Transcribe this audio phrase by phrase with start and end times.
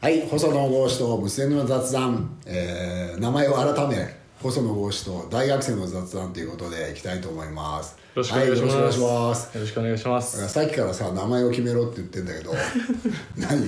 [0.00, 3.96] はい、細野豪志と娘の雑談、えー名前を改め、
[4.42, 7.98] 細野豪志と大学生の雑談ということでいきたいと思います。
[8.14, 8.68] よろしくお願いしま
[9.34, 9.48] す。
[9.48, 10.48] はい、よろしくお願いします。
[10.48, 12.54] さっきからさ、名前を決めろって言ってんだけど、
[13.36, 13.62] 何？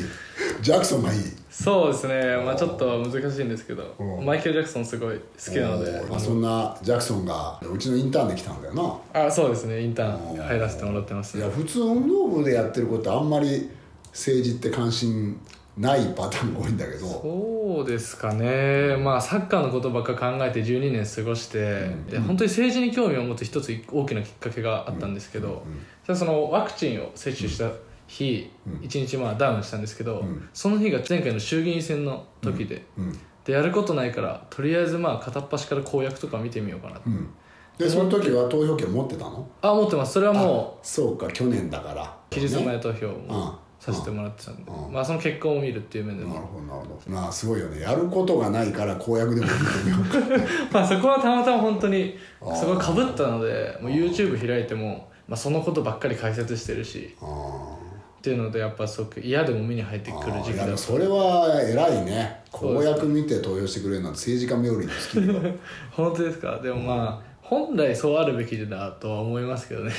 [0.62, 1.20] ジャクソンがいい？
[1.50, 8.74] そうですね、まあちょっと難しいんですけど、うんマイケル・ジャクソンすごい好きなので、まあ、そんなジャクソンがうちのインターンで来たんだよ
[9.12, 9.26] な。
[9.26, 11.36] あそうですね、インターン入らせてもらってます。
[11.36, 13.68] いや、普通運動部でやってることあんまり
[14.12, 15.38] 政治って関心
[15.76, 25.64] ないパターンが多いんだけど、そうですかね、まあサッカーのことばっか考えて12年過ごして、で本当に政治に興味を持つ一つ大きなきっかけがあったんですけど、
[26.04, 27.70] じゃあそのワクチンを接種した
[28.06, 28.50] 日、
[28.82, 30.48] 一日まあダウンしたんですけど、ん。
[30.52, 33.18] その日が前回の衆議院選の時で、うん。
[33.44, 37.28] でやることないからとりあえずまあ片っ端から公約とか見てみようかな、うん、
[37.76, 39.48] でその時は投票権持ってたの？
[39.62, 40.12] あ持ってます。
[40.12, 42.16] それはもうそうか去年だから。
[42.30, 44.92] 期日前投票うんもさせてもらってたんで、うん。
[44.92, 46.34] まあその結果を見るっていう面でも。
[46.34, 47.10] なるほどなるほど。
[47.10, 47.80] まあすごいよね。
[47.80, 49.46] やることがないから公約でも。
[49.48, 57.16] 見てみようかまあそこはたまたま本当にそこかぶったのでもう YouTube 開いても、まあ、そのことばっかり解説してるし。
[57.20, 57.76] あ
[58.18, 62.40] っていうのでやっぱすごく嫌でも目に入ってくる時期だとそれは偉いね。
[62.52, 65.58] 公約見て投票してくれるなんて政治家冥利に尽き
[65.90, 66.60] 本当ですか？
[66.62, 69.92] でもまあ本来そうあるべきだとは思いますけどね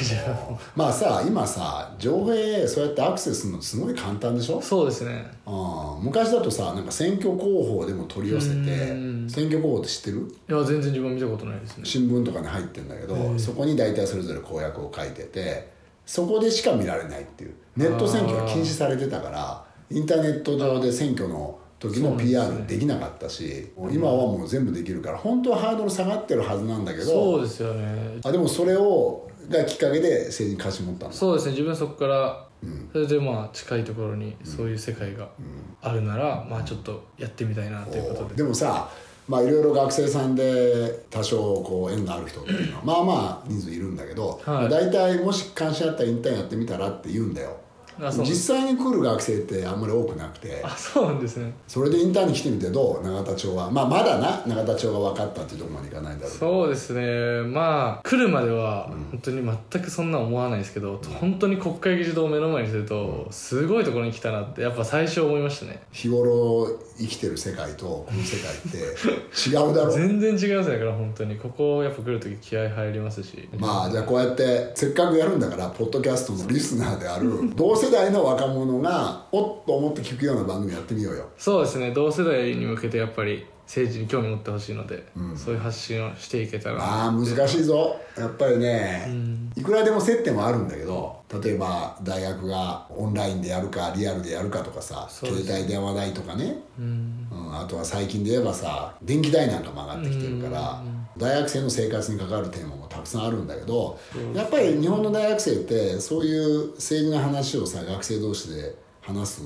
[0.76, 4.60] まあさ今さ情報へそうやってアクセスするのすごい簡単でしょ？
[4.60, 5.32] そうですね。
[5.46, 6.02] あー。
[6.02, 8.94] 昔だとさなんか選挙広報でも取り寄せてう
[9.26, 9.30] ん。
[9.30, 10.36] 選挙広報って知ってる？
[10.50, 11.86] いや全然自分見たことないですね。
[11.86, 15.72] 新聞とかに入ってるんだけどそこに大体それぞれ公約を書いてて
[16.06, 17.54] そこでしか見られないっていう。
[17.78, 28.20] ネット選挙が禁止されてたからインターネット上で選挙の時の PR できなかったし、今はもう全部できるから本当はハードル下がってるはずなんだけどそうですよね。
[28.24, 31.52] あでもそれをがきっかけで政治に関心持ったそうですね。
[31.52, 32.48] 自分そこから
[32.92, 35.28] それでまあ近いところにそういう世界が
[35.82, 38.36] あるならまあちょっとやってみたいなということで。
[38.36, 38.90] でもさ
[39.28, 44.70] まあいろいろ学生さんで多少こう縁がある人っていうのはまあまあ人数いるんだけど、はい。
[44.70, 47.58] 大体もし関心あったらインターンやってみたらって言うんだよ
[48.00, 50.62] 実際に来る学生ってあんまり多くなくて。
[50.64, 51.54] あそうなんですね。
[51.68, 53.08] それでインターンに来てみてどう？
[53.08, 53.70] 永田町は。
[53.72, 54.44] まあまだな。
[54.48, 57.42] 永田町が分かったっていうところまでいかないだろうそうですね。
[57.50, 65.82] まあ来るまでは本当に全くそんな思わないですけど、本当に国会議事堂を目の前にするとすごいところに来たなってやっぱ最初思いましたね。
[65.92, 66.68] 日頃
[66.98, 68.78] 生きてる世界とこの世界って
[69.50, 71.36] 違うだろ全然違いますねだから本当に。
[71.38, 73.50] ここやっぱ来る時気合入りますし。
[73.58, 81.28] まあじゃあこうやってせっかくやるんだからポッドキャストのリスナーである同 世代の若者がおっと思って聞くような番組やってみようよ。
[81.38, 81.92] そうですね。
[81.92, 83.46] 同世代に向けてやっぱり。
[83.66, 86.84] 政治に興味持ってほしいので、そういう発信をしていけたら。
[86.84, 87.96] ああ難しいぞ。
[88.18, 89.10] やっぱりね、
[89.56, 97.28] いくらでも接点はあるんだけど例えば大学がオンラインでやるかリアルでやるかとかさ携帯電話代とかね、うん。
[97.32, 100.84] うん、あとは最近で言えばさ電気代なんかも上がってきてるから、
[101.18, 103.98] 大学生の生活に関わるテーマもたくさんあるんだけど、
[104.36, 109.42] やっぱり日本の大学生ってそういう政治の話をさ学生同士で話す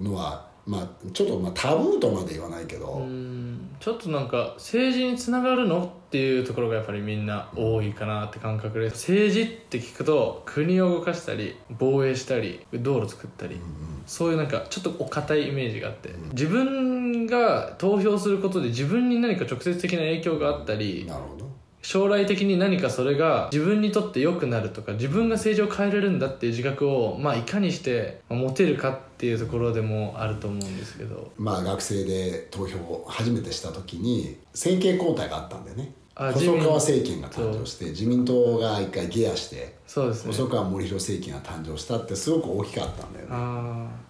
[0.00, 3.76] のはまあちょっとまあタブーとまで言わないけど、うん。
[3.80, 5.84] ちょっとなんか政治につながるの？
[5.84, 8.90] っていうところがやっぱりみんな多いかなって感覚で。
[8.90, 13.58] 政治って聞くと国を動かしたり防衛したり道路作ったり、
[14.06, 21.51] そういうなんかちょっとお堅いイメージがあって、自分が投票することで自分に何か直接的な影響があったりなるほど
[21.82, 31.32] 将来的に何かそれが自分にとって良くなるとか自分が政治を変えれるんだっていう自覚を、まあ、いかにして持てるかっていうところでもあると思うんですけど。
[31.36, 35.92] まあ学生で投票を初めてした時に政権交代があったんだよね。
[36.14, 38.58] あ細川政権が誕生して自民党。
[38.58, 40.32] が一回ゲアしてそうですね。
[40.32, 43.26] 細川森弘政権が誕生したってすごく大きかったんだよ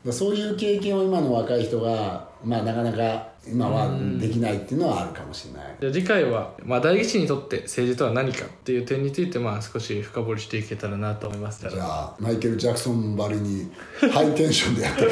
[0.04, 0.12] ね。
[0.12, 5.76] そういう経験を今の若い人がまあなかなか今はできないっていうのはあるかもしれない。
[5.80, 11.68] じゃあ次回は、まあ、大義士にとって政治とは何かっていう点について、まあ、少し深掘りしていけたらなと思います。
[11.68, 13.70] じゃあマイケル・ジャクソンばりに
[14.12, 15.08] ハイテンションでやってく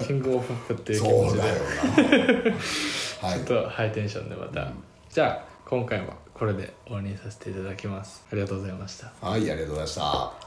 [0.00, 0.06] れ。
[0.06, 1.28] キングオブポップっていう気持ちで。
[1.28, 1.54] そうだよ
[3.22, 3.28] な。
[3.28, 3.38] はい。
[3.38, 4.72] ちょっとハイテンションでまた、
[5.10, 8.24] じゃあ今回はこれで終わりにさせていただきます。
[8.30, 9.12] ありがとうございました。
[9.20, 10.45] はいありがとうございました